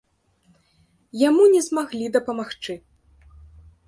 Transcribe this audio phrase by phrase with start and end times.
[1.27, 2.73] Яму не змаглі дапамагчы.